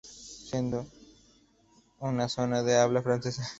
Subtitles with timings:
[0.03, 0.87] Siendo
[1.99, 3.45] una zona de habla francesa.